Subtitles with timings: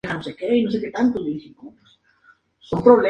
[0.03, 1.75] Su cabecera es la ciudad de Zimapán.